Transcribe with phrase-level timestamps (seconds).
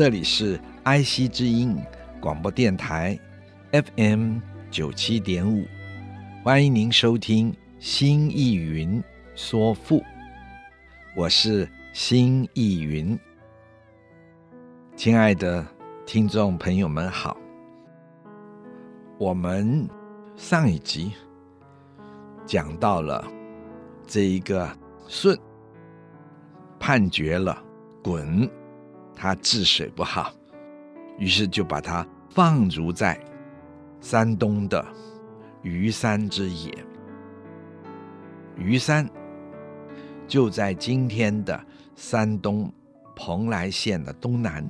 [0.00, 1.76] 这里是爱惜之音
[2.22, 3.20] 广播电台
[3.70, 4.38] FM
[4.70, 5.66] 九七点五，
[6.42, 9.04] 欢迎您收听《新艺云
[9.34, 9.98] 说赋》，
[11.14, 13.18] 我是新艺云。
[14.96, 15.66] 亲爱的
[16.06, 17.36] 听众朋友们好，
[19.18, 19.86] 我们
[20.34, 21.12] 上一集
[22.46, 23.22] 讲到了
[24.06, 24.66] 这一个
[25.06, 25.38] 舜
[26.78, 27.62] 判决了
[28.02, 28.50] 鯀。
[29.20, 30.32] 他治水不好，
[31.18, 33.22] 于是就把他放逐在
[34.00, 34.82] 山东的
[35.60, 36.72] 虞山之野。
[38.56, 39.06] 虞山
[40.26, 41.62] 就在今天的
[41.94, 42.72] 山东
[43.14, 44.66] 蓬莱县的东南。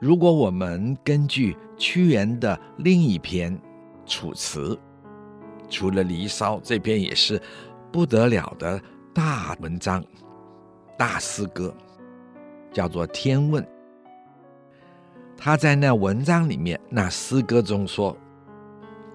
[0.00, 3.56] 如果我们根据屈原的另一篇
[4.06, 4.74] 《楚辞》，
[5.68, 7.40] 除了《离骚》，这篇也是
[7.92, 8.82] 不得了的
[9.14, 10.04] 大文章、
[10.98, 11.72] 大诗歌。
[12.72, 13.62] 叫做《天问》，
[15.36, 18.16] 他在那文章里面，那诗歌中说：“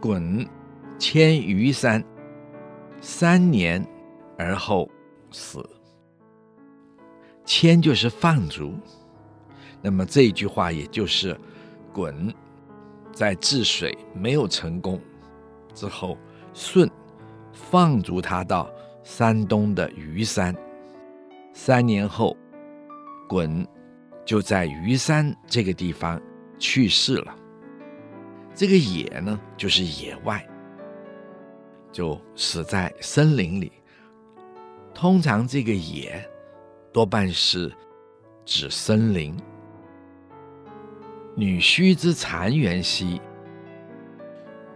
[0.01, 0.47] 鯀
[0.99, 2.03] 迁虞山，
[2.99, 3.85] 三年
[4.37, 4.89] 而后
[5.31, 5.63] 死。”
[7.45, 8.73] 迁就是放逐，
[9.81, 11.39] 那么这一句话也就是
[11.93, 12.33] 鯀
[13.13, 14.99] 在治水没有成功
[15.73, 16.17] 之后，
[16.53, 16.89] 舜
[17.53, 18.69] 放逐他到
[19.03, 20.55] 山东的虞山，
[21.53, 22.35] 三年后。
[23.27, 23.65] 鯀
[24.25, 26.21] 就在虞山这个地方
[26.57, 27.35] 去世了。
[28.53, 30.47] 这个野呢，就是野外，
[31.91, 33.71] 就死在森林里。
[34.93, 36.25] 通常这个野
[36.93, 37.71] 多半是
[38.45, 39.35] 指森林。
[41.35, 43.19] 女须之残垣兮，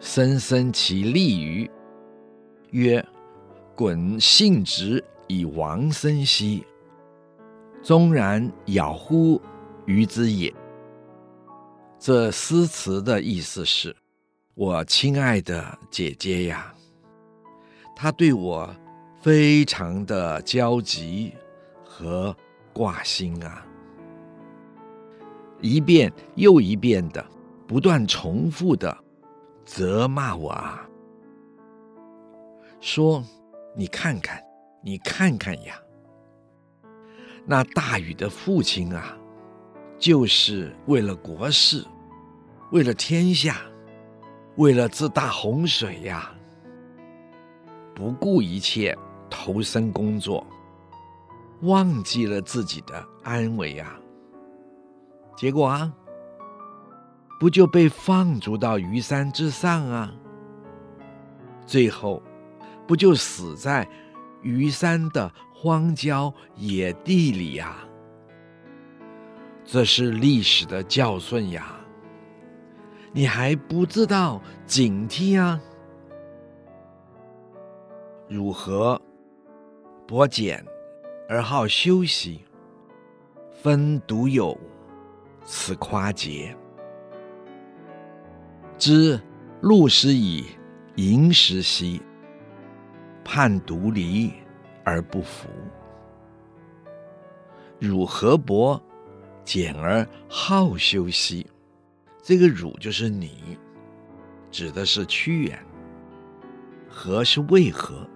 [0.01, 1.71] 森森其利于，
[2.71, 3.05] 曰：
[3.77, 6.65] 鯀性直以亡身兮。
[7.81, 9.41] 纵然杳乎
[9.85, 10.53] 于之也。
[11.97, 13.95] 这诗词的意思是：
[14.56, 16.73] 我亲爱的姐姐呀，
[17.95, 18.69] 她对我
[19.22, 21.34] 非常的焦急
[21.84, 22.35] 和
[22.72, 23.66] 挂心啊，
[25.59, 27.25] 一遍又一遍的
[27.68, 28.97] 不断重复的
[29.66, 30.88] 责骂我啊，
[32.79, 33.22] 说
[33.75, 34.41] ：“你看看，
[34.81, 35.78] 你看看呀。”
[37.51, 39.17] 那大禹的父亲啊，
[39.97, 41.83] 就是为了国事，
[42.71, 43.57] 为了天下，
[44.57, 46.31] 为了这大洪水呀，
[47.95, 48.95] 不顾一切
[49.31, 50.45] 投身工作，
[51.61, 53.99] 忘记了自己的安危呀。
[55.35, 55.91] 结果啊，
[57.39, 60.13] 不就被放逐到虞山之上啊？
[61.65, 62.21] 最后，
[62.85, 63.89] 不就死在
[64.43, 67.75] 虞山的荒郊野地里呀，
[69.65, 71.75] 这是历史的教训呀！
[73.11, 75.59] 你还不知道警惕啊？
[78.29, 79.01] 汝何
[80.07, 80.65] 薄俭
[81.27, 82.45] 而好休息？
[83.61, 84.57] 分独有
[85.43, 86.55] 此夸节。
[88.77, 89.19] 知
[89.59, 90.45] 禄食以
[90.95, 92.01] 盈时兮，
[93.25, 94.31] 叛独离。
[94.89, 95.47] 而不服，
[97.79, 98.81] 汝何伯
[99.45, 101.45] 俭而好修兮？
[102.23, 103.55] 这个“汝”就是你，
[104.50, 105.63] 指的是屈原。
[106.89, 108.09] 何是为何？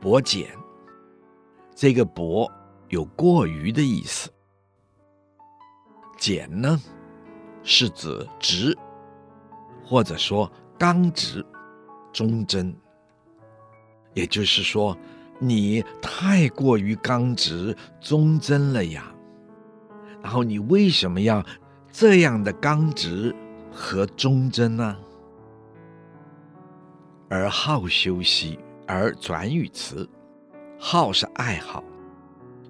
[0.00, 0.50] 伯简，
[1.72, 2.50] 这个“伯”
[2.90, 4.28] 有过于的意思。
[6.18, 6.80] 简呢，
[7.62, 8.76] 是指直，
[9.84, 11.46] 或者说刚直、
[12.12, 12.74] 忠贞。
[14.14, 14.94] 也就是说，
[15.44, 19.12] 你太过于刚直忠贞了呀。
[20.22, 21.44] 然后你为什么要
[21.90, 23.34] 这样的刚直
[23.72, 24.96] 和忠贞呢？
[27.28, 28.56] 而好修兮，
[28.86, 30.08] 而转语词，
[30.78, 31.82] 好是爱好，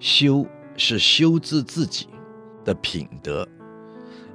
[0.00, 0.46] 修
[0.78, 2.08] 是修治自己
[2.64, 3.46] 的品德，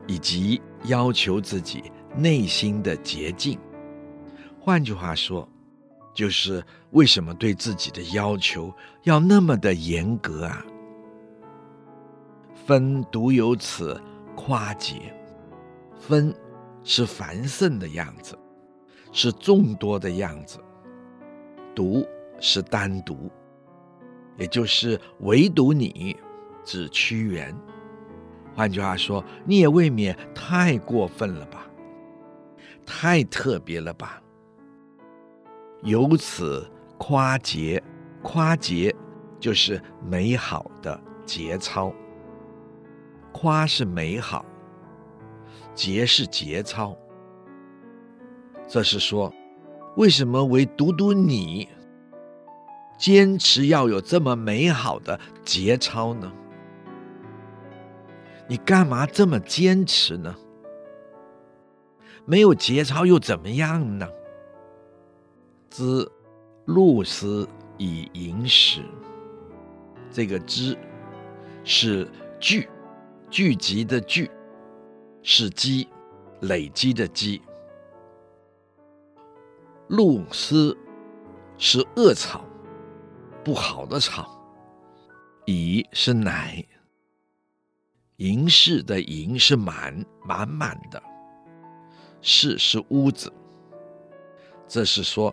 [0.05, 3.57] 以及要求自己内心的洁净。
[4.59, 5.49] 换句话说。
[6.17, 8.73] 就是为什么对自己的要求
[9.03, 10.65] 要那么的严格啊？
[12.65, 14.01] 分独有此
[14.35, 15.13] 夸节，
[15.95, 16.33] 分
[16.83, 18.35] 是繁盛的样子，
[19.11, 20.57] 是众多的样子；
[21.75, 22.03] 独
[22.39, 23.29] 是单独，
[24.39, 26.17] 也就是唯独你，
[26.65, 27.55] 指屈原。
[28.55, 31.67] 换句话说，你也未免太过分了吧？
[32.87, 34.19] 太特别了吧？
[35.83, 37.81] 由此夸节，
[38.21, 38.93] 夸节
[39.39, 41.93] 就是美好的节操。
[43.31, 44.43] 夸是美好，
[45.75, 46.97] 节是节操。
[48.67, 49.31] 这是说，
[49.95, 51.69] 为什么唯独独你
[52.97, 56.31] 坚持要有这么美好的节操呢？
[58.47, 60.35] 你干嘛这么坚持呢？
[62.25, 64.07] 没有节操又怎么样呢？
[65.77, 66.11] 兹
[66.65, 67.47] 陆斯
[67.77, 68.81] 以盈时，
[70.09, 70.75] 这个之
[71.63, 72.09] 是
[72.39, 72.67] 聚，
[73.29, 74.27] 聚集的聚，
[75.21, 75.87] 是积，
[76.41, 77.39] 累积的积。
[79.89, 80.75] 露丝
[81.59, 82.43] 是恶草，
[83.43, 84.35] 不好的草。
[85.45, 86.65] 以是乃，
[88.15, 90.99] 盈室的盈是满，满满的，
[92.19, 93.31] 室是屋子。
[94.67, 95.31] 这是说。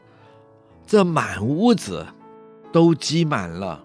[0.87, 2.07] 这满屋子
[2.73, 3.85] 都积满了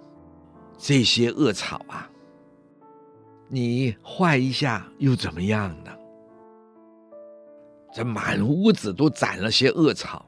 [0.77, 2.09] 这些恶草啊！
[3.47, 5.91] 你坏一下又怎么样呢？
[7.91, 10.23] 这满屋子都长了些恶草，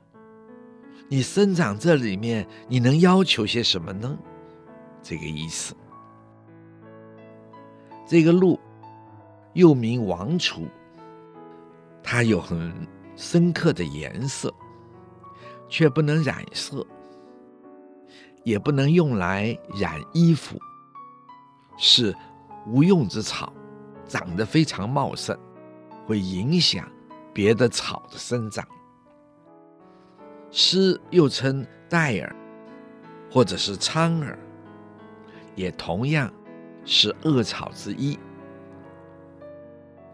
[1.07, 4.17] 你生长这里面，你能要求些什么呢？
[5.03, 5.75] 这个意思。
[8.07, 8.59] 这个鹿
[9.53, 10.67] 又名王楚，
[12.01, 12.73] 它有很
[13.15, 14.53] 深刻的颜色。
[15.71, 16.85] 却不能染色，
[18.43, 20.59] 也不能用来染衣服，
[21.77, 22.13] 是
[22.67, 23.53] 无用之草，
[24.05, 25.35] 长得非常茂盛，
[26.05, 26.85] 会影响
[27.33, 28.67] 别的草的生长。
[30.51, 32.35] 师又称戴耳，
[33.31, 34.37] 或者是苍耳，
[35.55, 36.29] 也同样
[36.83, 38.19] 是恶草之一。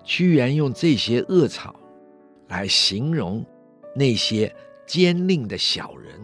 [0.04, 1.76] 屈原用这些恶草
[2.48, 3.44] 来形容
[3.96, 4.56] 那些。
[4.88, 6.18] 奸佞的小人，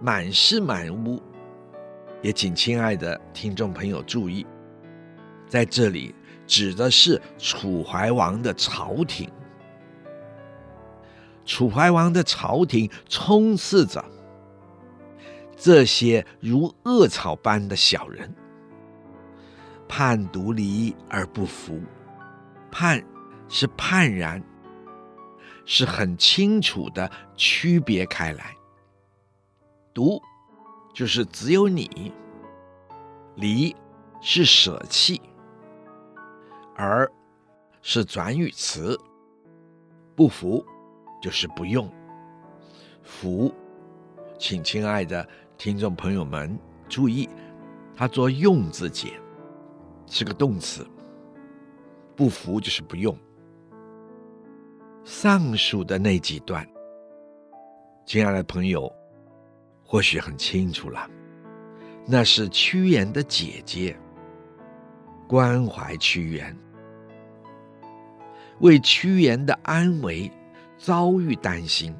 [0.00, 1.22] 满是满屋，
[2.20, 4.44] 也请亲爱的听众朋友注意，
[5.48, 6.12] 在这里
[6.44, 9.30] 指的是楚怀王的朝廷。
[11.44, 14.04] 楚怀王的朝廷充斥着
[15.56, 18.34] 这些如恶草般的小人，
[19.86, 21.80] 叛独离而不服，
[22.72, 23.00] 叛
[23.48, 24.42] 是叛然。
[25.66, 28.54] 是很清楚的区别开来，
[29.92, 30.22] 独
[30.94, 32.12] 就是只有你，
[33.34, 33.74] 离
[34.22, 35.20] 是舍弃，
[36.76, 37.10] 而
[37.82, 38.98] 是转语词，
[40.14, 40.64] 不服
[41.20, 41.92] 就是不用，
[43.02, 43.52] 服，
[44.38, 45.28] 请亲爱的
[45.58, 46.56] 听众朋友们
[46.88, 47.28] 注意，
[47.96, 49.20] 它做用字解，
[50.06, 50.86] 是个动词，
[52.14, 53.18] 不服就是不用。
[55.06, 56.66] 上述的那几段，
[58.04, 58.92] 亲爱的朋友，
[59.84, 61.08] 或许很清楚了，
[62.04, 63.96] 那是屈原的姐姐
[65.28, 66.54] 关怀屈原，
[68.58, 70.28] 为屈原的安危
[70.76, 71.94] 遭遇担心，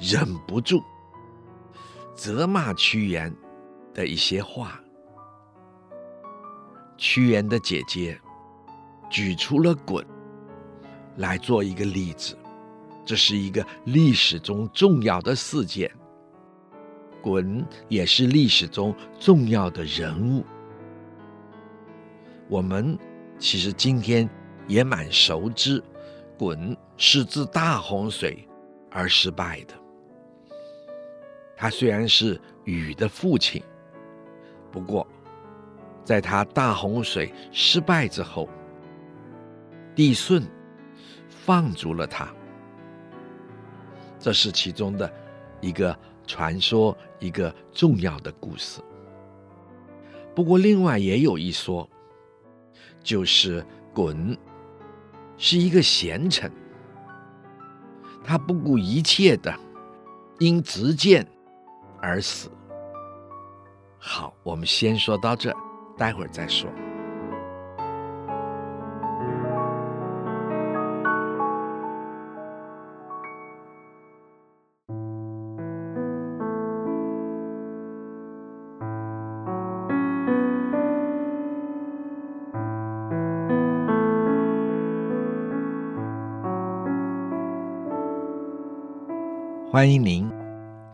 [0.00, 0.82] 忍不住
[2.16, 3.30] 责骂屈原
[3.92, 4.80] 的一些话。
[6.96, 8.18] 屈原的姐姐
[9.10, 10.02] 举出了鯀。
[11.18, 12.36] 来做一个例子，
[13.04, 15.90] 这是一个历史中重要的事件。
[17.22, 20.44] 鲧也是历史中重要的人物。
[22.48, 22.96] 我们
[23.38, 24.28] 其实今天
[24.66, 25.82] 也蛮熟知，
[26.38, 28.48] 鲧是自大洪水
[28.90, 29.74] 而失败的。
[31.56, 33.60] 他虽然是禹的父亲，
[34.70, 35.06] 不过
[36.04, 38.48] 在他大洪水失败之后，
[39.96, 40.40] 帝舜。
[41.48, 42.28] 放逐了他，
[44.18, 45.10] 这是其中的
[45.62, 48.82] 一个传说，一个重要的故事。
[50.34, 51.88] 不过，另外也有一说，
[53.02, 53.64] 就是
[53.94, 54.36] 鲧
[55.38, 56.52] 是一个贤臣，
[58.22, 59.50] 他不顾一切的
[60.40, 61.26] 因执剑
[61.98, 62.50] 而死。
[63.96, 65.50] 好，我们先说到这，
[65.96, 66.70] 待会儿再说。
[89.70, 90.26] 欢迎您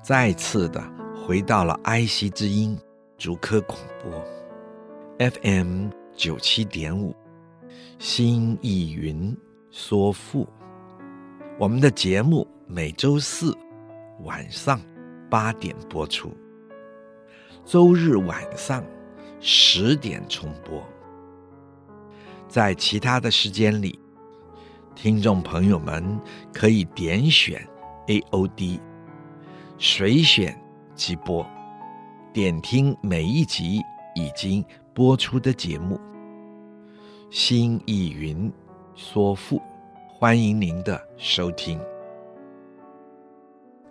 [0.02, 0.83] 再次的
[1.14, 2.76] 回到了爱惜之音
[3.16, 4.21] 竹科广播
[5.16, 7.14] FM 九七点五，
[8.00, 9.37] 新艺云
[9.71, 10.49] 说富。
[11.57, 13.57] 我们的节目每周四
[14.25, 14.81] 晚上
[15.31, 16.33] 八点播出，
[17.64, 18.85] 周日晚上
[19.38, 20.83] 十点重播。
[22.49, 23.97] 在其他的时间里，
[24.97, 26.21] 听众朋友们
[26.52, 27.64] 可以点选
[28.06, 28.80] AOD，
[29.78, 30.54] 随选
[30.94, 31.46] 即播，
[32.32, 33.80] 点听每一集
[34.14, 35.99] 已经播出的节目。
[37.30, 38.52] 心意云
[38.94, 39.61] 说赋，
[40.06, 41.80] 欢迎您的收听。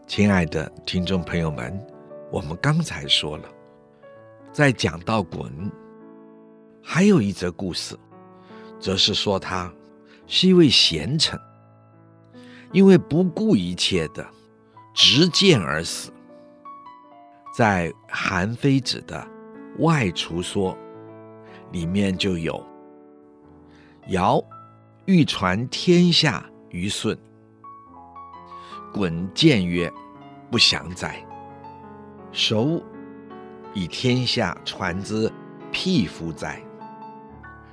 [0.06, 1.78] 亲爱的听众朋友们，
[2.32, 3.50] 我们刚才说了，
[4.52, 5.50] 在讲到鯀，
[6.84, 7.98] 还有一则故事。
[8.80, 9.74] 则是说他
[10.28, 11.40] 是一位贤臣，
[12.74, 14.28] 因为不顾一切的
[14.94, 16.12] 执剑而死。
[17.56, 19.26] 在韩非子的
[19.84, 20.76] 《外厨说》
[21.72, 22.62] 里面就有
[24.10, 24.44] ：“尧
[25.06, 27.16] 欲传天下于舜，
[28.92, 29.92] 鯀谏曰
[30.52, 31.24] ：‘不祥哉！
[32.32, 32.84] 孰
[33.76, 35.32] 以天下传之
[35.72, 36.60] 匹夫哉？’”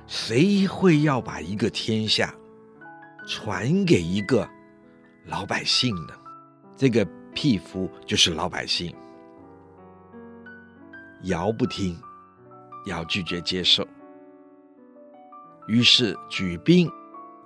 [0.05, 2.35] 谁会要把一个天下
[3.25, 4.47] 传给一个
[5.31, 6.13] 老百姓呢？
[6.75, 8.93] 这个匹夫就是老百姓。
[11.23, 11.97] 尧不听，
[12.87, 13.87] 尧拒绝接受，
[15.69, 16.91] 于是举兵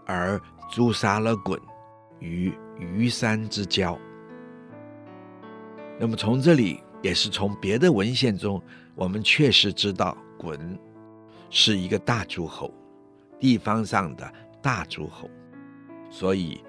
[0.08, 1.60] 而诛杀了鲧
[2.20, 3.96] 于虞山之交。
[6.00, 8.60] 那么从这里，也是从别的文献中，
[8.96, 10.60] 我们确实知道鲧。
[11.52, 12.74] 是一个大诸侯，
[13.40, 15.30] 地方上的大诸侯，
[16.10, 16.62] 所以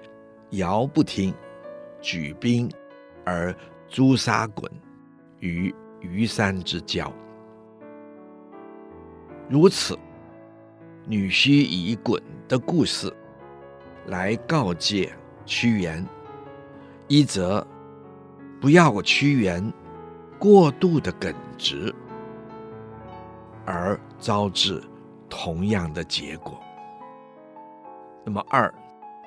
[0.51, 1.33] 尧不听，
[2.01, 2.71] 举兵
[3.25, 3.53] 而
[3.87, 4.69] 诛杀鲧
[5.39, 7.11] 于虞山之交。
[9.49, 9.97] 如此，
[11.05, 13.13] 女须以鲧的故事
[14.07, 15.13] 来告诫
[15.45, 16.05] 屈原：
[17.07, 17.65] 一则
[18.61, 19.73] 不要屈原
[20.39, 21.93] 过度的耿直。
[23.69, 24.81] 而招致
[25.27, 26.57] 同样的结果。
[28.23, 28.73] 那么二，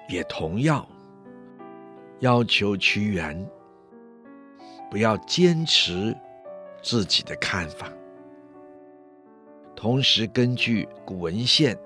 [0.08, 0.86] 也同样
[2.20, 3.48] 要求屈原。
[4.90, 6.16] 不要坚持
[6.82, 7.88] 自己的看法，
[9.76, 11.76] 同时根据古文献《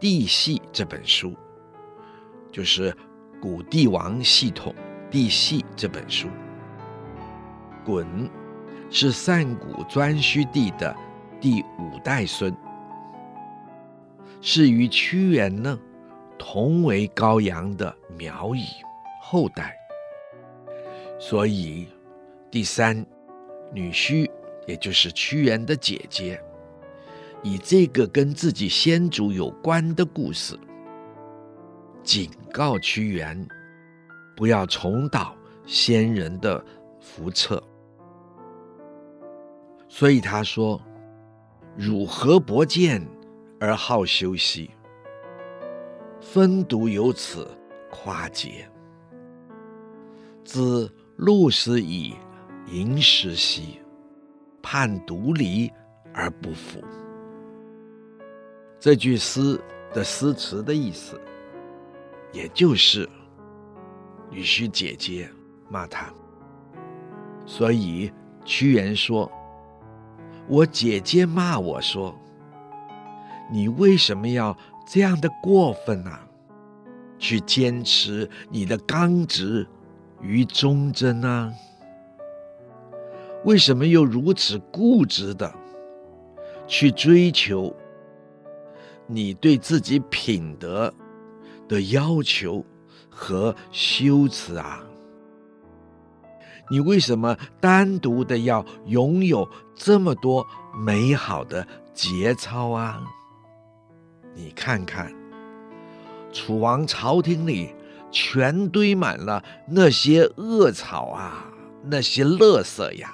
[0.00, 1.34] 帝系》这本书，
[2.50, 2.92] 就是
[3.40, 4.74] 古帝王系统
[5.10, 6.28] 《帝系》这本书，
[7.86, 8.28] 鲧
[8.90, 10.94] 是上古颛顼帝的。
[11.40, 12.52] 第五代孙。
[14.40, 15.78] 是与屈原呢
[16.36, 18.64] 同为高阳的苗裔。
[19.30, 19.76] 后代，
[21.18, 21.86] 所以
[22.50, 23.04] 第三
[23.70, 24.30] 女婿，
[24.66, 26.42] 也就是屈原的姐姐，
[27.42, 30.58] 以这个跟自己先祖有关的故事，
[32.02, 33.46] 警告屈原
[34.34, 36.64] 不要重蹈先人的
[36.98, 37.62] 覆辙，
[39.88, 40.80] 所以他说。
[41.80, 43.00] 汝何薄见
[43.60, 44.68] 而好修兮？
[46.20, 47.48] 分独有此
[47.88, 48.68] 夸节。
[50.48, 52.14] 兹禄食以
[52.68, 53.80] 盈时兮，
[54.62, 55.70] 叛独离
[56.14, 56.82] 而不服。
[58.80, 59.60] 这句诗
[59.92, 61.20] 的诗词的意思，
[62.32, 63.06] 也就是
[64.30, 65.28] 女婿姐姐
[65.68, 66.10] 骂他，
[67.44, 68.10] 所以
[68.42, 69.30] 屈原说。
[70.46, 72.18] 我姐姐骂我说
[73.52, 74.56] ：“你为什么要
[74.90, 76.26] 这样的过分呢、啊？
[77.18, 79.66] 去坚持你的刚直
[80.20, 81.54] 与忠贞呢？
[83.44, 85.54] 为什么又如此固执的
[86.66, 87.74] 去追求
[89.06, 90.92] 你对自己品德
[91.68, 92.64] 的要求
[93.08, 94.84] 和修辞啊？”
[96.70, 100.46] 你为什么单独的要拥有这么多
[100.76, 103.02] 美好的节操啊？
[104.34, 105.10] 你看看，
[106.30, 107.74] 楚王朝廷里
[108.10, 111.44] 全堆满了那些恶草啊，
[111.84, 113.12] 那些垃圾呀。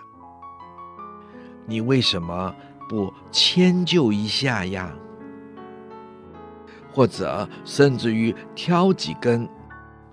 [1.66, 2.54] 你为什么
[2.88, 4.94] 不迁就一下呀？
[6.92, 9.48] 或者甚至于挑几根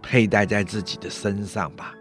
[0.01, 1.93] 佩戴在自己的身上吧？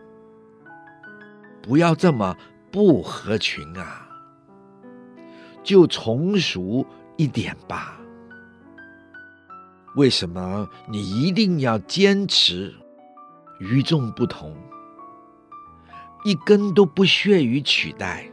[1.61, 2.35] 不要这么
[2.71, 4.09] 不合群啊，
[5.63, 6.87] 就从熟
[7.19, 8.00] 一点吧。
[9.97, 12.73] 为什么你一定要坚持
[13.59, 14.57] 与众不同？
[16.25, 18.31] 一根都不屑于取代，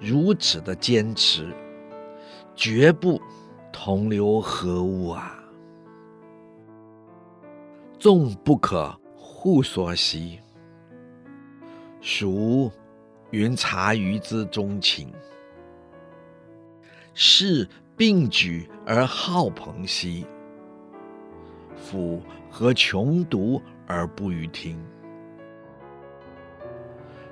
[0.00, 1.52] 如此的坚持，
[2.54, 3.20] 绝不
[3.72, 5.38] 同流合污啊！
[7.98, 10.38] 众不可互所习，
[12.00, 12.70] 孰
[13.30, 15.12] 云察于之中情？
[17.12, 20.26] 是并举而好朋兮，
[21.76, 24.78] 夫何穷独而不与听？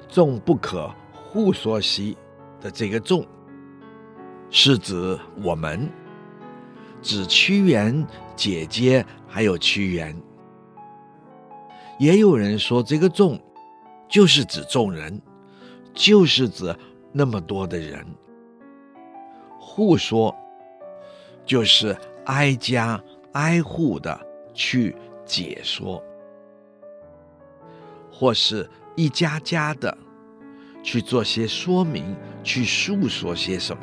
[0.09, 2.17] 众不可互说兮
[2.61, 3.25] 的这个众，
[4.51, 5.89] 是指我们，
[7.01, 10.15] 指屈原姐姐还有屈原。
[11.99, 13.41] 也有人说，这个众
[14.09, 15.21] 就是指众人，
[15.95, 16.75] 就是指
[17.13, 18.05] 那么多的人。
[19.59, 20.35] 互说
[21.51, 23.03] 就是挨家
[23.33, 24.17] 挨户的
[24.55, 26.01] 去解说，
[28.09, 29.99] 或是一家家的
[30.81, 32.15] 去做些说明，
[32.45, 33.83] 去诉说些什么。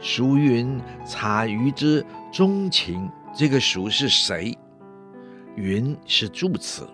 [0.00, 3.06] 俗云察鱼之钟情？
[3.36, 4.56] 这个俗是谁？
[5.54, 6.88] 云是助词，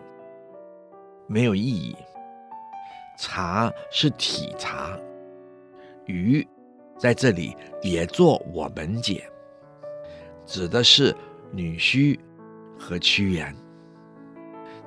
[1.29, 1.95] 没有意义。
[3.17, 4.99] 察是体察，
[6.07, 6.45] 鱼
[7.01, 9.27] 在这里也做我们姐，
[10.45, 11.17] 指的是
[11.51, 12.21] 女婿
[12.79, 13.57] 和屈原。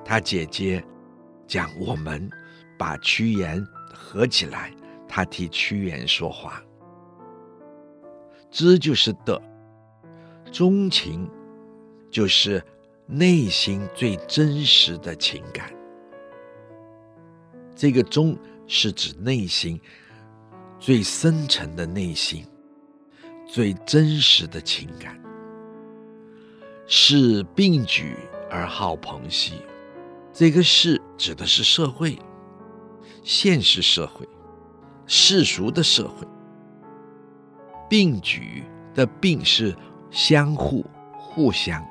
[0.04, 0.80] 他姐姐
[1.44, 2.30] 讲我们
[2.78, 3.60] 把屈原
[3.92, 4.72] 合起来，
[5.08, 6.62] 他替屈原说话。
[8.48, 9.42] 知就是的，
[10.52, 11.28] 钟情
[12.10, 12.62] 就是。
[13.06, 15.70] 内心最真实的情感，
[17.76, 18.34] 这个“钟”
[18.66, 19.78] 是指内心
[20.84, 22.44] 最深沉的内心，
[23.48, 25.18] 最真实的情感。
[26.86, 28.14] 是并举
[28.50, 29.54] 而好朋兮，
[30.30, 32.18] 这个“是”指的是社会，
[33.22, 34.28] 现实社会，
[35.06, 36.26] 世俗的社会。
[37.88, 39.74] 并举的“并”是
[40.10, 41.82] 相互、互相。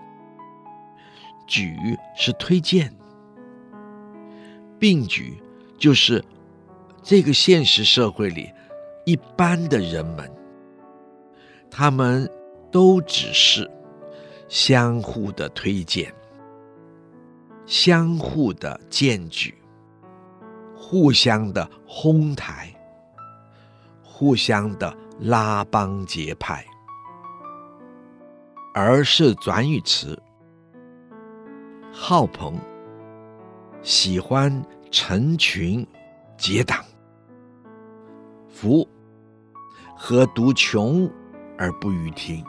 [1.48, 2.96] 举是推荐，
[4.78, 5.42] 并举
[5.80, 6.24] 就是
[7.02, 8.52] 这个现实社会里
[9.06, 10.32] 一般的人们，
[11.70, 12.30] 他们
[12.72, 13.70] 都只是
[14.48, 16.14] 相互的推荐，
[17.66, 19.54] 相互的荐举，
[20.74, 22.74] 互相的哄抬，
[24.02, 26.66] 互相的拉帮结派，
[28.74, 30.18] 而是转语词。
[31.92, 32.58] 好朋，
[33.82, 35.86] 喜欢成群
[36.38, 36.84] 结党。
[38.64, 38.88] 夫
[39.94, 41.12] 何独穷
[41.58, 42.42] 而不与听？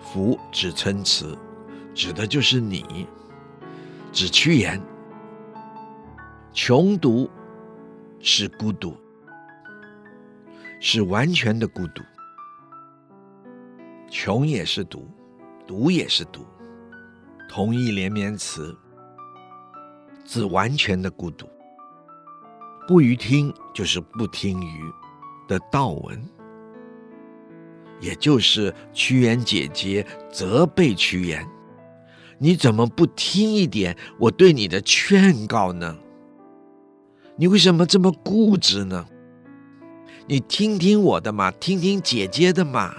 [0.00, 1.38] 夫指称词，
[1.94, 3.06] 指的就是你，
[4.10, 4.82] 指屈原。
[6.52, 7.30] 穷独
[8.18, 8.96] 是孤独，
[10.80, 12.02] 是完全的孤独。
[14.10, 15.08] 穷也是独，
[15.64, 16.44] 独也是独。
[17.48, 18.76] 同义连绵词，
[20.24, 21.48] 指完全的孤独。
[22.88, 24.92] 不与听就是不听于
[25.46, 26.22] 的悼文，
[28.00, 31.46] 也就是屈原姐姐责备屈原：
[32.38, 35.96] 你怎么不听一点我对你的劝告呢？
[37.36, 39.06] 你为什么这么固执呢？
[40.26, 42.94] 你听听我的嘛，听听姐姐的嘛。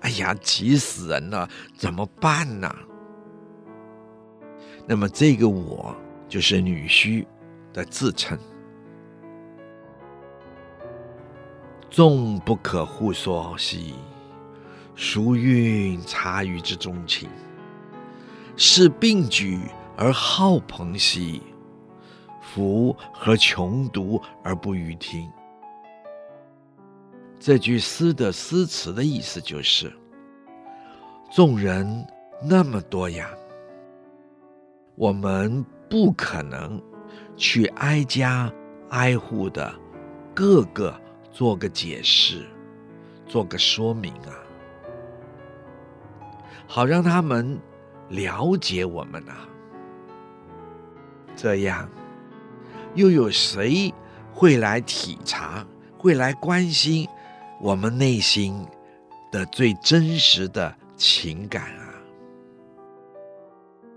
[0.00, 2.74] 哎呀，急死人了，怎么办呢？
[4.86, 5.94] 那么这个我
[6.28, 7.26] 就是女婿
[7.72, 8.38] 的自称。
[11.96, 13.94] 纵不可互说兮，
[14.94, 17.26] 孰云察于之中情？
[18.54, 19.62] 是并举
[19.96, 21.40] 而好朋兮，
[22.42, 25.26] 夫何穷独而不与听？
[27.40, 29.90] 这句诗的诗词的意思就是：
[31.32, 32.06] 众人
[32.42, 33.30] 那么多呀。
[34.96, 36.78] 我们不可能
[37.38, 38.52] 去挨家
[38.90, 39.74] 挨户的
[40.34, 40.94] 各个
[41.36, 42.46] 做个解释，
[43.28, 44.32] 做个说明啊，
[46.66, 47.60] 好让他们
[48.08, 49.46] 了解我们啊。
[51.36, 51.86] 这样
[52.94, 53.92] 又有谁
[54.32, 55.62] 会来体察，
[55.98, 57.06] 会来关心
[57.60, 58.66] 我们内心
[59.30, 61.92] 的最真实的情感啊？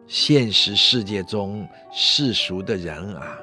[0.08, 3.40] 现实世界中世俗的人啊，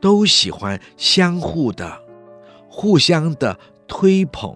[0.00, 2.02] 都喜欢相互的、
[2.78, 3.58] 互相的
[3.88, 4.54] 推捧、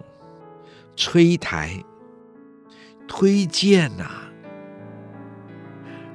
[0.95, 1.83] 吹台、
[3.09, 4.11] 推荐呐、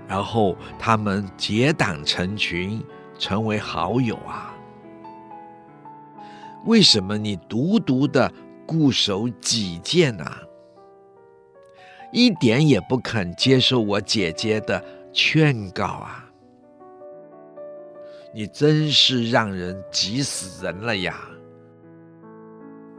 [0.08, 2.80] 然后他们结党成群，
[3.18, 4.56] 成为好友啊。
[6.66, 8.32] 为什么你独独的
[8.68, 10.44] 固守己见啊？
[12.12, 14.80] 一点也不肯接受我姐姐的
[15.12, 16.30] 劝告啊！
[18.32, 21.20] 你真是让人急死人了呀！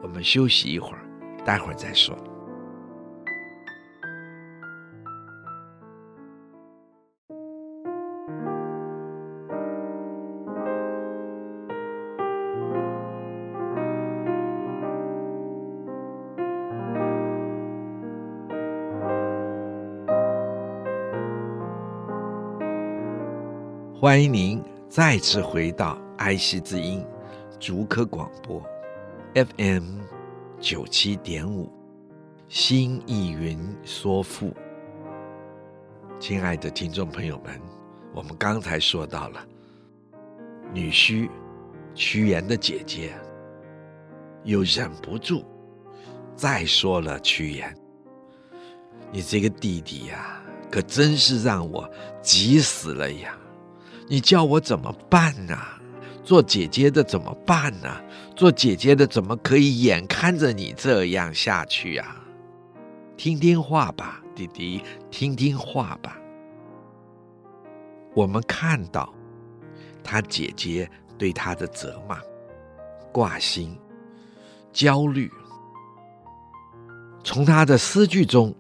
[0.07, 1.03] 我们休息一会儿，
[1.45, 2.17] 待会儿再说。
[24.01, 27.05] 欢迎您再次回到爱惜之音
[27.59, 28.63] 竹科广播
[29.37, 29.99] FM
[30.59, 31.71] 九七点五，
[32.49, 34.57] 新意云说赋。
[36.19, 37.61] 亲爱的听众朋友们，
[38.15, 39.47] 我们刚才说到了
[40.73, 41.29] 女婿
[41.95, 43.13] 屈原的姐姐，
[44.43, 45.45] 又忍不住
[46.35, 47.77] 再说了屈原
[49.13, 51.87] ：“你这个弟弟呀，可真是让我
[52.23, 53.37] 急死了呀！”
[54.09, 55.55] 你叫我怎么办呢？
[56.25, 58.03] 做姐姐的怎么办呢？
[58.37, 62.23] 做姐姐的怎么可以眼看着你这样下去啊？
[63.17, 66.19] 听听话吧，弟弟，听听话吧。
[68.15, 69.11] 我们看到
[70.05, 72.21] 他姐姐对他的责骂、
[73.11, 73.75] 挂心、
[74.71, 75.31] 焦虑，
[77.25, 78.55] 从他的诗句中，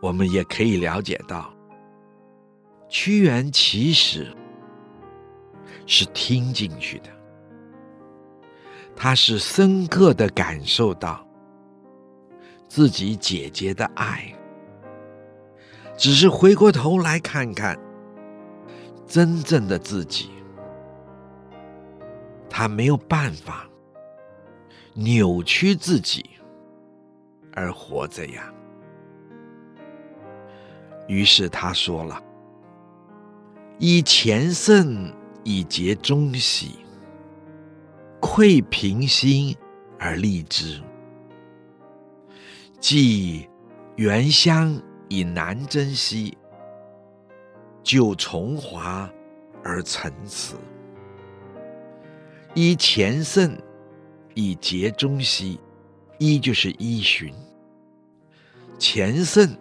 [0.00, 1.54] 我们也可以了解到，
[2.88, 4.34] 屈原其实。
[5.86, 7.10] 是听进去的，
[9.02, 11.26] 他是深刻的感受到
[12.68, 14.30] 自己姐姐的爱，
[15.96, 17.80] 只是回过头来看看
[19.06, 20.28] 真正的自己，
[22.50, 23.66] 他没有办法
[24.92, 26.28] 扭曲自己
[27.54, 28.52] 而活着呀。
[31.08, 32.22] 于是他说了
[33.80, 35.10] ：“以前圣。”
[35.42, 36.80] 以结中喜，
[38.20, 39.56] 愧平心
[39.98, 40.82] 而立之；
[42.78, 43.48] 寄
[43.96, 46.36] 原乡以南征兮，
[47.82, 49.10] 就从华
[49.64, 50.56] 而陈词。
[52.54, 53.56] 依前圣，
[54.34, 55.58] 以结中兮，
[56.18, 57.32] 依就是依循。
[58.78, 59.56] 前圣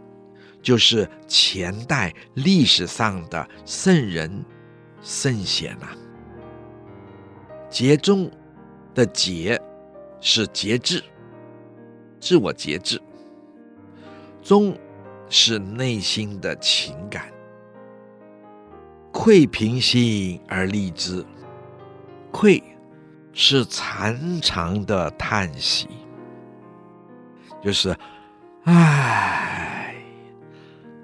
[0.62, 4.45] 就是前代历史上的圣人。
[5.02, 5.88] 圣贤呐，
[7.69, 8.30] 节中
[8.93, 9.60] 的节
[10.19, 11.04] 是节制，
[12.19, 12.97] 自我节制；
[14.41, 14.78] 中
[15.30, 17.32] 是内心的情感，
[19.12, 21.25] 愧平心而立之。
[22.32, 22.62] 愧
[23.34, 25.88] 是长长的叹息，
[27.63, 27.95] 就是
[28.65, 29.95] 唉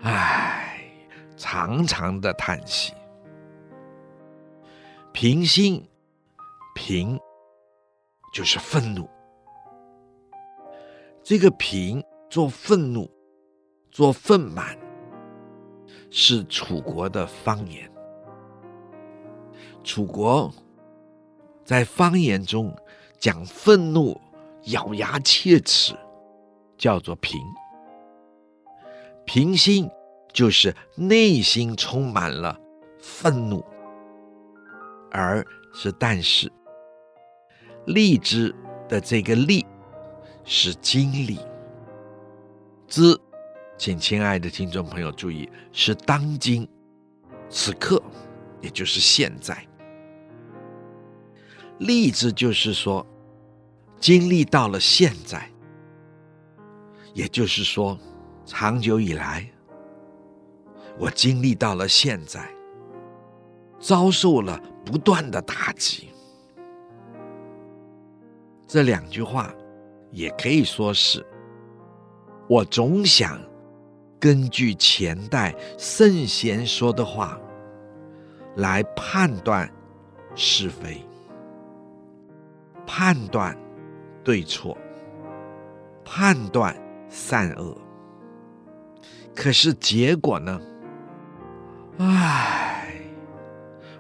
[0.01, 0.79] 唉，
[1.35, 2.93] 长长的叹息。
[5.11, 5.83] 平心，
[6.75, 7.19] 平
[8.35, 9.07] 就是愤怒。
[11.23, 13.09] 这个平做愤怒，
[13.89, 14.77] 做愤满，
[16.11, 17.89] 是楚国的方言。
[19.85, 20.53] 楚国
[21.63, 22.75] 在方言中
[23.17, 24.19] 讲愤怒，
[24.65, 25.95] 咬牙切齿，
[26.77, 27.39] 叫做平。
[29.23, 29.89] 平心
[30.33, 32.59] 就是内心充满了
[32.99, 33.63] 愤怒。
[35.09, 35.41] 而
[35.73, 36.51] 是但是，
[37.85, 38.53] 荔枝
[38.89, 39.65] 的这个荔
[40.43, 41.39] 是经历
[42.87, 43.19] 之，
[43.77, 46.67] 请亲爱的听众朋友注意，是当今
[47.49, 48.01] 此刻，
[48.61, 49.65] 也就是现在。
[51.79, 53.05] 荔枝就是说，
[53.99, 55.49] 经历到了现在，
[57.13, 57.97] 也就是说，
[58.45, 59.49] 长久以来，
[60.97, 62.49] 我经历到了现在，
[63.79, 64.59] 遭受了。
[64.85, 66.09] 不断的打击，
[68.75, 69.55] 这两句话
[70.11, 71.25] 也可以说是，
[72.49, 73.39] 我总想
[74.19, 77.39] 根据前代圣贤说的话
[78.57, 79.71] 来判断
[80.35, 81.01] 是非，
[82.85, 83.57] 判断
[84.25, 84.77] 对错，
[86.03, 86.75] 判断
[87.07, 87.77] 善恶。
[89.33, 90.59] 可是结果呢？
[91.99, 92.91] 唉。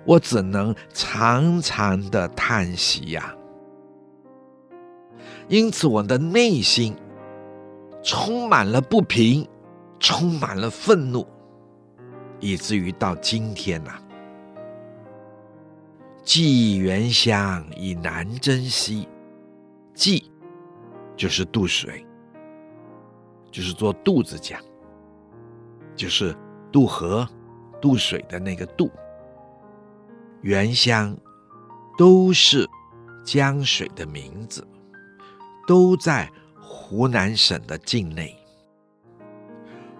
[0.03, 3.33] 我只能长长的叹息呀，
[5.47, 6.95] 因此我的内心
[8.03, 9.47] 充满了不平，
[9.99, 11.25] 充满了愤怒，
[12.39, 14.01] 以至于到今天呐、啊，
[16.23, 19.07] 寄原乡以南征西，
[19.93, 20.31] 寄
[21.15, 22.05] 就是渡水，
[23.51, 24.59] 就是做渡子讲，
[25.95, 26.35] 就是
[26.71, 27.27] 渡河、
[27.79, 28.89] 渡水的那个渡。
[30.41, 31.15] 原乡
[31.97, 32.67] 都是
[33.23, 34.67] 江水的名字，
[35.65, 38.35] 都在湖南省的境内。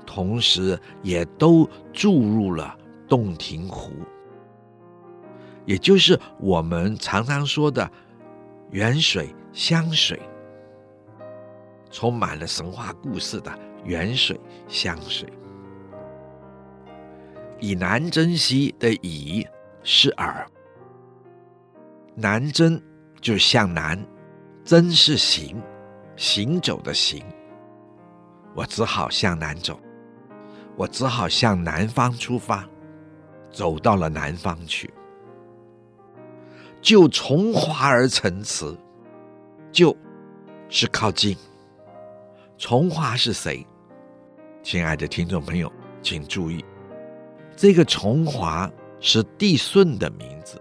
[0.06, 3.91] 同时，也都注入了洞庭湖，
[5.65, 7.91] 也就是我们常常说的
[8.71, 10.21] 沅水、湘水，
[11.91, 13.51] 充满了神话故事的
[13.86, 15.28] 沅水、湘水。
[17.60, 19.45] 以南征西的“以”
[19.84, 20.47] 是耳，
[22.15, 22.82] 南征
[23.19, 24.01] 就是向南，
[24.65, 25.62] 真是行，
[26.17, 27.23] 行走的行，
[28.56, 29.80] 我只好向南走。
[30.75, 32.67] 我只好向南方出发，
[33.49, 34.91] 走到了南方去。
[36.82, 38.75] 就从华而陈词，
[39.71, 39.95] 就
[40.67, 41.38] 是靠近。
[42.58, 43.65] 从华是谁？
[44.63, 46.65] 亲爱的听众朋友，请注意，
[47.56, 50.60] 这个从华是帝舜的名字。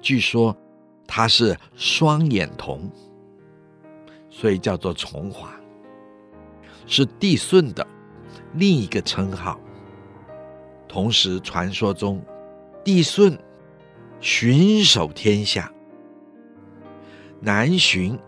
[0.00, 0.56] 据说
[1.08, 2.88] 他是双眼瞳，
[4.30, 5.50] 所以叫做重华，
[6.86, 7.84] 是帝舜的。
[8.54, 9.58] 另一个称号。
[10.86, 12.22] 同时，传说中，
[12.84, 13.38] 帝舜
[14.20, 15.70] 巡守天下，
[17.40, 18.18] 南巡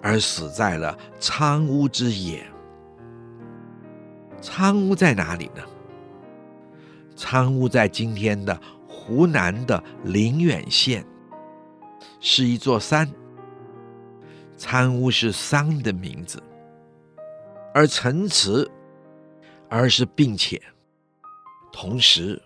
[0.00, 2.46] 而死在了苍梧之野。
[4.40, 5.62] 苍梧在哪里呢？
[7.16, 11.04] 苍梧在今天的湖南的临远县，
[12.20, 13.10] 是一座山。
[14.56, 16.42] 参悟是山的名字，
[17.74, 18.70] 而陈词。
[19.72, 20.60] 而是，并且，
[21.70, 22.42] 同时，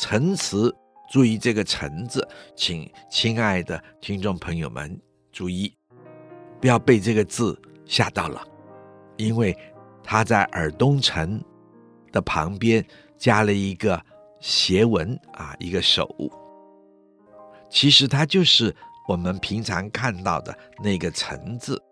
[0.00, 0.74] 陈词，
[1.08, 5.72] 注意这个“陈”字，请亲爱的听众朋友们注意，
[6.60, 8.44] 不要被这个字吓到了，
[9.16, 9.56] 因为
[10.02, 11.40] 他在耳东陈
[12.10, 12.84] 的旁边
[13.16, 14.04] 加了一个
[14.40, 16.12] 斜文啊，一个手。
[17.74, 18.72] 其实它就是
[19.08, 21.82] 我们平常看到的那个“陈”字，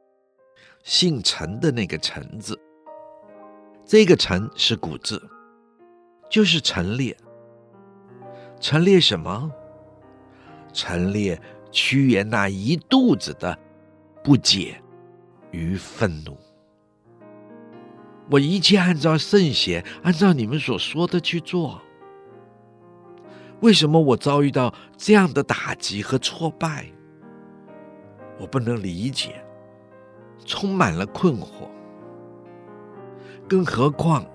[0.84, 2.56] 姓陈的那个“陈”字。
[3.84, 5.20] 这个“陈”是古字，
[6.30, 7.16] 就是陈列。
[8.60, 9.50] 陈列什么？
[10.72, 11.42] 陈列
[11.72, 13.58] 屈原那一肚子的
[14.22, 14.80] 不解
[15.50, 16.38] 与愤怒。
[18.30, 21.82] 我一切按照圣贤，按照你们所说的去做。
[23.62, 26.86] 为什么我遭遇到这样的打击和挫败？
[28.38, 29.44] 我不能理解，
[30.44, 31.68] 充满了困惑。
[33.48, 34.26] 更何况，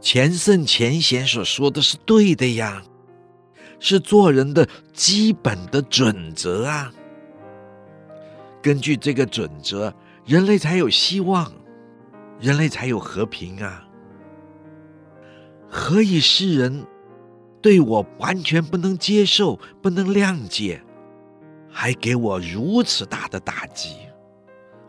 [0.00, 2.82] 前圣前贤所说的是对的呀，
[3.78, 6.90] 是做人的基本的准则啊。
[8.62, 9.92] 根据这个准则，
[10.24, 11.52] 人类才有希望，
[12.40, 13.86] 人类才有和平啊。
[15.68, 16.86] 何以世人
[17.64, 20.82] 对我完全不能接受、不能谅解，
[21.70, 24.00] 还给我如此大的打击？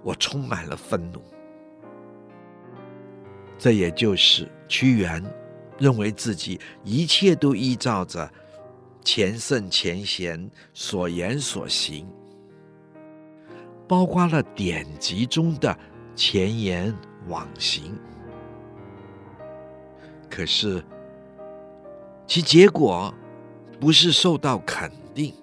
[0.03, 1.21] 我充满了愤怒。
[3.57, 5.23] 这也就是屈原
[5.79, 8.29] 认为自己一切都依照着
[9.05, 12.05] 前圣前贤所言所行，
[13.87, 15.79] 包括了典籍中的
[16.13, 16.93] 前言
[17.29, 17.97] 往行。
[20.29, 20.83] 可是
[22.27, 23.13] 其结果
[23.79, 25.33] 不是受到肯定，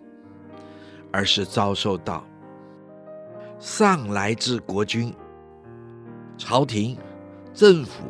[1.12, 2.24] 而是遭受到
[3.58, 5.14] 上来自国君、
[6.36, 6.96] 朝廷。
[7.54, 8.04] 政府，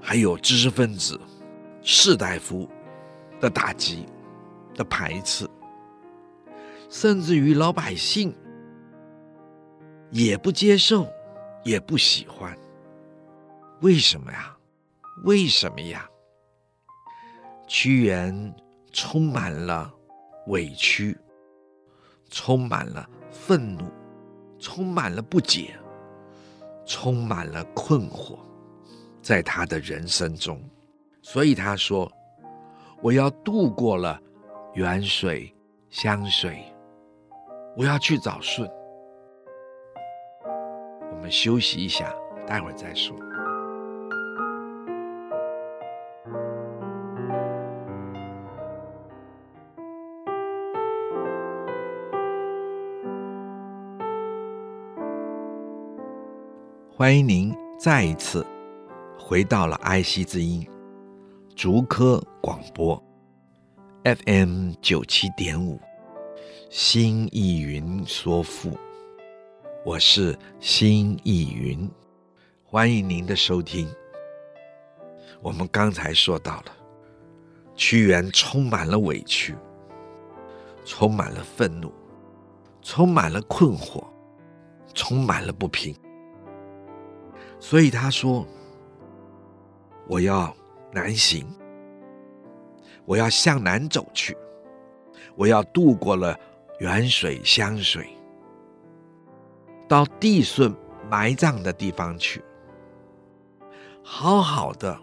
[0.00, 1.20] 还有知识分子、
[1.82, 2.68] 士大夫
[3.40, 4.04] 的打击、
[4.74, 5.48] 的排斥，
[6.90, 8.34] 甚至于老百姓
[10.10, 11.06] 也不接受，
[11.62, 12.58] 也不喜欢。
[13.82, 14.56] 为什么呀？
[15.22, 16.10] 为什么呀？
[17.66, 18.54] 屈原
[18.92, 19.92] 充满了
[20.46, 21.16] 委屈，
[22.30, 23.84] 充满了愤怒，
[24.58, 25.74] 充满了不解，
[26.84, 28.38] 充满了困惑。
[29.20, 30.62] 在他的人生中，
[31.20, 32.10] 所以他说
[33.02, 34.20] ：“我要渡过了
[34.74, 35.52] 原水、
[35.90, 36.64] 湘水，
[37.76, 38.70] 我要去找舜。”
[41.10, 42.14] 我们休息一下，
[42.46, 43.16] 待会儿再说。
[56.98, 58.42] 欢迎您再一次。
[59.18, 60.66] 回到了爱惜之音
[61.54, 62.96] 竹科广播
[64.02, 65.78] FM 九七点五，
[66.70, 68.78] 心意云说赋，
[69.84, 71.86] 我是心意云，
[72.64, 73.86] 欢迎您的收听。
[75.42, 76.72] 我们刚才说到了，
[77.74, 79.54] 屈原充满了委屈，
[80.86, 81.92] 充满了愤怒，
[82.80, 84.02] 充满了困惑，
[84.94, 85.94] 充满了不平，
[87.60, 88.46] 所以他说。
[90.08, 90.56] 我要
[90.92, 91.44] 南行，
[93.04, 94.36] 我要向南走去，
[95.34, 96.38] 我要渡过了
[96.78, 98.16] 沅水湘水，
[99.88, 100.72] 到帝舜
[101.10, 102.40] 埋葬的地方去，
[104.00, 104.96] 好好的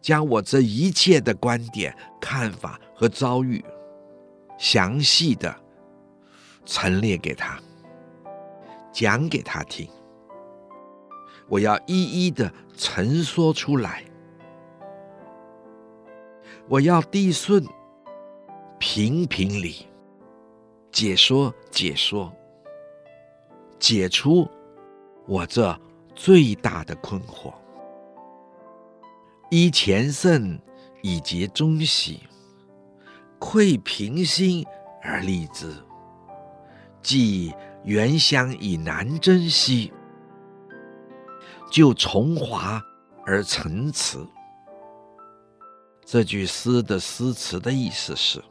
[0.00, 3.64] 将我这一切的观点、看法和遭遇，
[4.56, 5.52] 详细的
[6.64, 7.58] 陈列给他，
[8.92, 9.90] 讲给他听。
[11.50, 14.04] 我要一一的陈说出来，
[16.68, 17.66] 我要递顺
[18.78, 19.88] 评评理，
[20.92, 22.32] 解说解说，
[23.80, 24.48] 解出
[25.26, 25.76] 我这
[26.14, 27.52] 最大的困惑。
[29.50, 30.56] 依前圣
[31.02, 32.20] 以结中喜，
[33.40, 34.64] 愧平心
[35.02, 35.74] 而立之，
[37.02, 39.92] 寄原乡以南征兮。
[41.70, 42.82] 就从华
[43.24, 44.26] 而陈词。
[46.04, 48.42] 这句诗的诗词的意思是：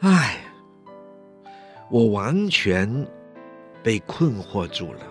[0.00, 0.40] 哎，
[1.90, 3.06] 我完全
[3.82, 5.06] 被困惑住了，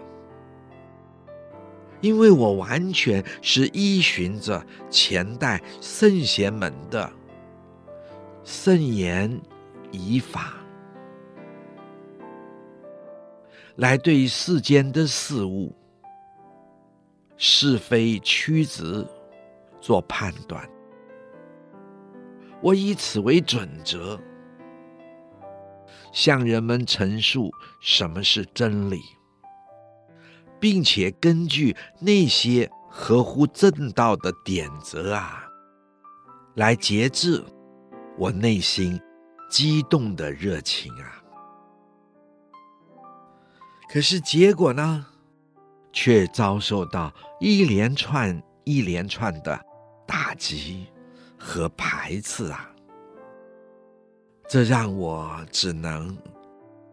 [2.01, 7.07] 因为我完全是依循着前代圣贤们的
[8.43, 9.39] 圣言
[9.91, 10.55] 以法，
[13.75, 15.75] 来对世间的事物。
[17.37, 19.05] 是非曲直
[19.79, 20.67] 做判断，
[22.61, 24.19] 我以此为准则，
[26.11, 28.99] 向人们陈述什么是真理，
[30.59, 35.43] 并且根据那些合乎正道的典则啊，
[36.55, 37.43] 来节制
[38.17, 38.99] 我内心
[39.47, 41.21] 激动的热情啊。
[43.89, 45.05] 可是结果呢？
[45.99, 49.59] 却遭受到一连串一连串的
[50.05, 50.85] 打击
[51.39, 52.69] 和排斥啊！
[54.47, 56.15] 这让我只能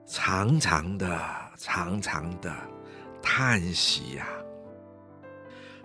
[0.07, 1.21] 长长的、
[1.59, 2.51] 长长的
[3.21, 4.27] 叹息呀，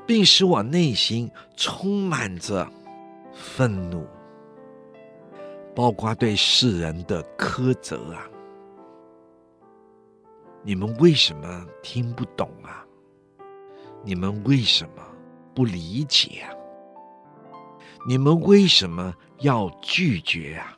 [0.08, 2.66] 并使我内心充满着
[3.34, 4.08] 愤怒，
[5.76, 8.24] 包括对世人的苛责啊！
[10.64, 12.86] 你们为什么听不懂啊？
[14.04, 15.04] 你们为什么
[15.54, 16.54] 不理解啊？
[18.08, 20.78] 你们为什么要拒绝啊？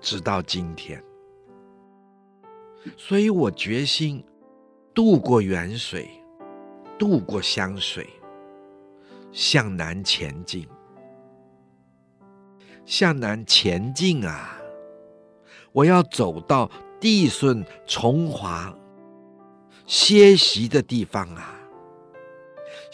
[0.00, 1.02] 直到今天，
[2.96, 4.24] 所以我决心
[4.94, 6.08] 渡过沅水，
[6.98, 8.08] 渡过湘水，
[9.32, 10.68] 向南前进。
[12.86, 14.58] 向南前进啊！
[15.72, 18.72] 我要走到帝舜从华
[19.86, 21.58] 歇息的地方啊！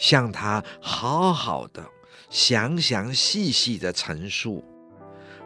[0.01, 1.85] 向他好好的、
[2.27, 4.63] 详详细细的陈述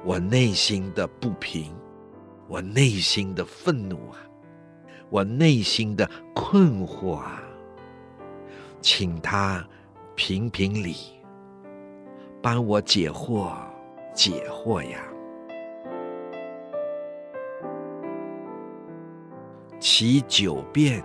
[0.01, 1.75] 我内心的不平，
[2.47, 4.17] 我内心的愤怒啊，
[5.09, 7.43] 我内心的困惑啊，
[8.79, 9.61] 请他
[10.15, 10.95] 评评理，
[12.41, 13.51] 帮我解惑
[14.13, 15.05] 解惑呀。
[19.81, 21.03] 其九变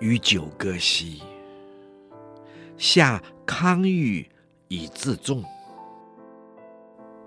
[0.00, 1.22] 与九歌兮。
[2.80, 4.26] 下康裕
[4.68, 5.44] 以自重，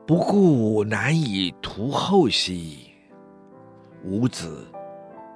[0.08, 2.92] 不顾难以图后兮。
[4.04, 4.66] 吾子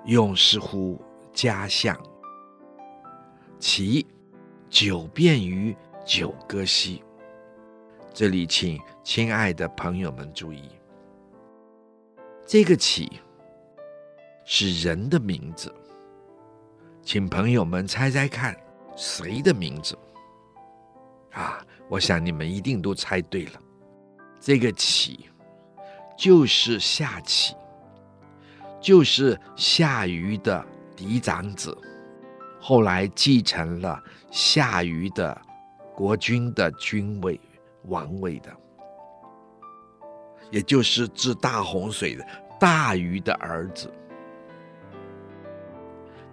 [0.05, 0.99] 用师乎
[1.31, 1.95] 家相，
[3.59, 4.03] 其
[4.71, 7.03] 九变于九歌兮。
[8.11, 10.63] 这里，请亲爱的朋友们注意，
[12.43, 13.21] 这个“启”
[14.43, 15.71] 是人的名字，
[17.03, 18.57] 请朋友们猜猜看，
[18.95, 19.95] 谁的名字？
[21.37, 23.61] 啊，我想你们一定都猜对了，
[24.39, 25.29] 这个“启”
[26.17, 27.53] 就是夏启，
[28.81, 30.65] 就是夏禹的
[30.95, 31.77] 嫡长子，
[32.59, 35.39] 后来继承了夏禹的
[35.93, 37.39] 国君的君位、
[37.83, 38.51] 王位的，
[40.49, 42.25] 也就是治大洪水的
[42.59, 43.93] 大禹的儿子。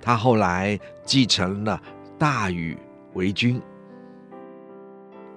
[0.00, 1.78] 他后来继承了
[2.18, 2.78] 大禹
[3.12, 3.60] 为君，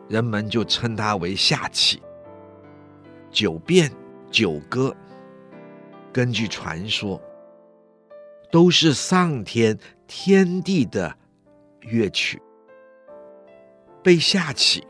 [0.08, 2.01] 人们就称他为夏启。
[3.30, 3.91] 九变
[4.32, 4.95] 九歌，
[6.14, 7.22] 根据传说，
[8.51, 9.78] 都是上天
[10.08, 11.16] 天地的
[11.82, 12.41] 乐曲。
[14.01, 14.88] 被夏启，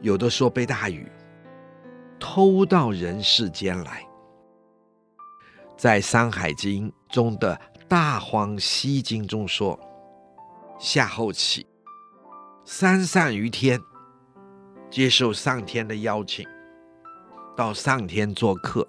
[0.00, 1.10] 有的说被大禹
[2.20, 4.06] 偷到人世间来，
[5.76, 7.56] 在《山海经》中的
[7.88, 9.78] 《大荒西经》中说，
[10.78, 11.66] 夏后启
[12.70, 13.80] 三善于天，
[14.90, 16.46] 接受上天的邀请，
[17.56, 18.86] 到上天做客，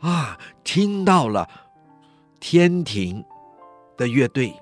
[0.00, 1.48] 啊，听到了
[2.40, 3.24] 天庭
[3.96, 4.52] 的乐队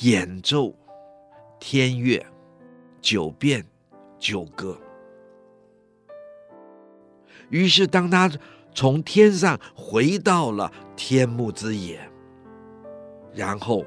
[0.00, 0.74] 演奏
[1.60, 2.26] 天乐
[3.00, 3.64] 九变
[4.18, 4.76] 九歌。
[7.48, 8.28] 于是，当他
[8.74, 12.00] 从天上回到了天目之野，
[13.32, 13.84] 然后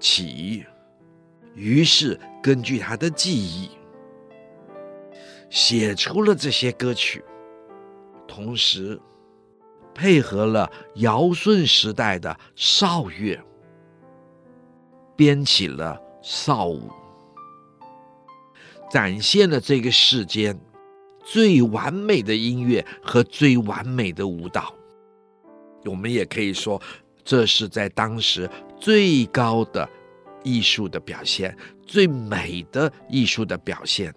[0.00, 0.64] 起，
[1.54, 3.70] 于是根据他的记忆，
[5.48, 7.24] 写出了这些歌曲，
[8.26, 9.00] 同时
[9.94, 13.38] 配合了尧舜时代的韶乐，
[15.16, 16.90] 编起了韶舞，
[18.90, 20.58] 展现了这个世间。
[21.22, 24.74] 最完美的音乐和最完美的舞蹈，
[25.84, 26.80] 我们也可以说，
[27.22, 29.88] 这是在当时最高的
[30.42, 34.14] 艺术的表现，最美的艺术的表现。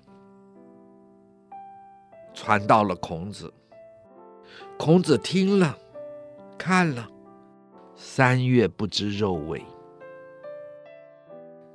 [2.34, 3.54] 传到了孔子，
[4.78, 5.78] 孔子听了，
[6.58, 7.08] 看了，
[7.96, 9.64] 三月不知肉味，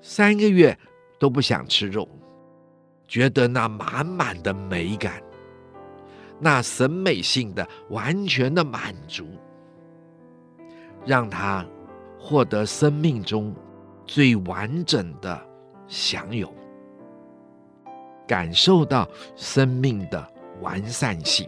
[0.00, 0.76] 三个月
[1.18, 2.08] 都不想吃肉，
[3.06, 5.22] 觉得那满满的美感。
[6.40, 9.26] 那审美性的完全的满足，
[11.04, 11.66] 让他
[12.18, 13.54] 获得生命中
[14.08, 15.38] 最完整的
[15.86, 16.50] 享有，
[18.26, 19.06] 感受到
[19.36, 20.32] 生命的
[20.62, 21.46] 完善性。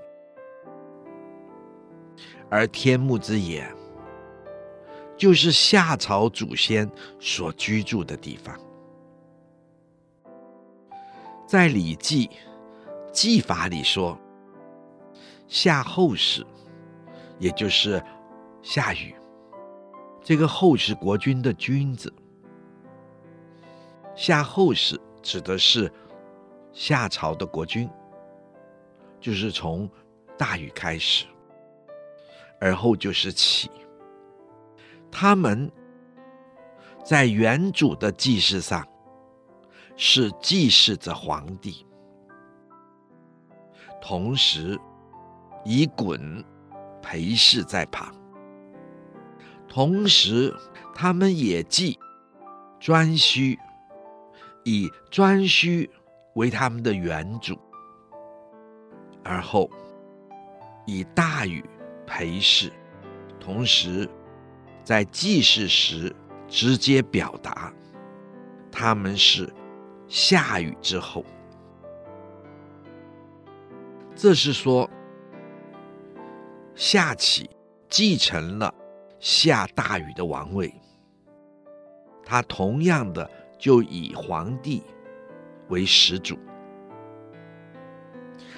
[2.51, 3.67] 而天目之野，
[5.17, 6.89] 就是夏朝祖先
[7.19, 8.55] 所居住的地方，
[11.47, 12.27] 在《礼记·
[13.11, 14.17] 季法》里说。
[15.49, 16.47] 夏后氏，
[17.41, 18.01] 也就是
[18.63, 19.13] 夏禹，
[20.23, 22.13] 这个后是国君的君字。
[24.21, 25.91] 夏后氏指的是
[26.75, 27.89] 夏朝的国君，
[29.19, 29.89] 就是从
[30.37, 31.25] 大禹开始，
[32.61, 33.71] 而后就是启。
[35.11, 35.73] 他们
[37.03, 38.87] 在元主的祭祀上
[39.97, 41.87] 是祭祀着皇帝，
[44.03, 44.79] 同时。
[45.63, 46.43] 以鯀
[47.03, 48.15] 陪侍在旁，
[49.69, 50.55] 同时
[50.95, 51.99] 他们也祭
[52.81, 53.59] 颛顼，
[54.71, 55.91] 以颛顼
[56.35, 57.59] 为他们的元祖，
[59.25, 59.69] 而后
[60.87, 61.65] 以大禹
[62.07, 62.73] 陪侍，
[63.41, 64.09] 同时
[64.85, 66.15] 在祭祀时
[66.47, 67.73] 直接表达
[68.71, 69.53] 他们是
[70.07, 71.25] 夏禹之后，
[74.15, 74.89] 这是说。
[76.77, 77.51] 夏启
[77.91, 78.73] 继承了
[79.19, 80.73] 夏大禹的王位，
[82.25, 83.29] 他同样的
[83.61, 84.83] 就以皇帝
[85.69, 86.37] 为始祖，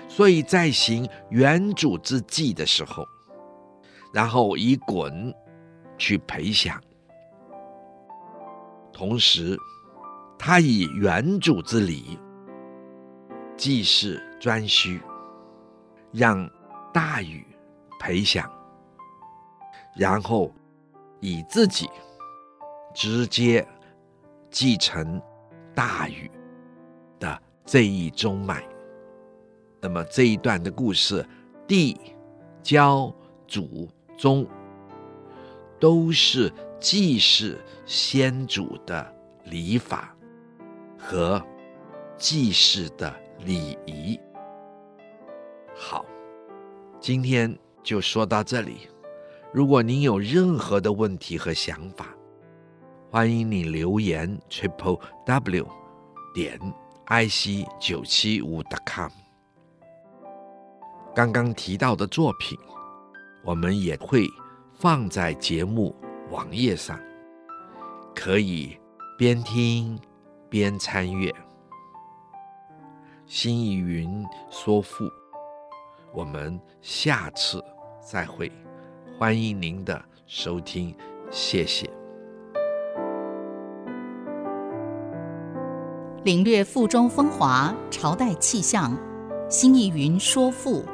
[0.09, 3.05] 所以在行元祖之祭的时候，
[4.15, 5.35] 然后以鯀
[5.99, 6.81] 去陪享，
[8.93, 9.59] 同时
[10.39, 12.19] 他以元祖之礼
[13.57, 15.01] 祭祀颛顼，
[16.13, 16.49] 让
[16.95, 17.45] 大禹。
[18.05, 18.51] 陪享，
[19.95, 20.53] 然后
[21.21, 21.89] 以自己
[22.93, 23.65] 直接
[24.53, 25.21] 继承
[25.75, 26.31] 大禹
[27.19, 28.63] 的这一宗脉。
[29.81, 31.27] 那么这一段的故事，
[31.67, 31.99] 帝、
[32.63, 33.13] 郊、
[33.49, 34.47] 祖、宗
[35.81, 39.13] 都是祭祀先祖的
[39.47, 40.15] 礼法
[40.97, 41.45] 和
[42.17, 44.21] 祭祀的礼仪。
[45.75, 46.05] 好，
[47.01, 47.59] 今天。
[47.85, 48.87] 就说到这里。
[49.53, 52.17] 如果您有任何的问题和想法，
[53.13, 55.69] 欢迎你留言 triple w
[56.33, 56.59] 点
[57.05, 59.11] i c 九七五 com。
[61.15, 62.59] 刚刚提到的作品，
[63.45, 64.27] 我们也会
[64.73, 65.95] 放在节目
[66.31, 66.99] 网页上，
[68.15, 68.79] 可以
[69.19, 70.01] 边听
[70.49, 71.31] 边参阅。
[73.27, 75.05] 新意云说赋，
[76.15, 77.63] 我们下次。
[78.01, 78.51] 再会，
[79.19, 80.97] 欢迎您的收听，
[81.31, 82.02] 谢谢。
[86.25, 88.97] 领略赋中风华，朝代气象。
[89.49, 90.85] 新义云说赋，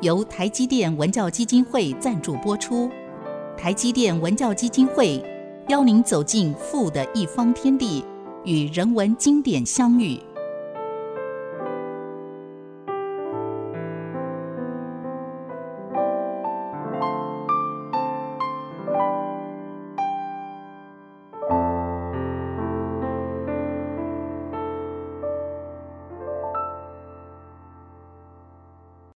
[0.00, 2.90] 由台积电文教基金会赞助播出。
[3.56, 5.24] 台积电文教基金会
[5.68, 8.04] 邀您走进赋的一方天地，
[8.44, 10.18] 与人文经典相遇。